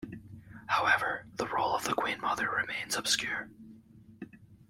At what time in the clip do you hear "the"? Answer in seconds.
1.35-1.45, 1.83-1.93